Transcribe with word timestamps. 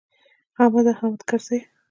حامده! 0.57 0.91
حامد 0.99 1.21
کرزیه! 1.29 1.63